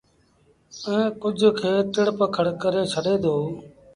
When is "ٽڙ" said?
1.93-2.07